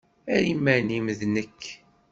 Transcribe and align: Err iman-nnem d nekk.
Err 0.33 0.43
iman-nnem 0.53 1.05
d 1.19 1.21
nekk. 1.33 1.61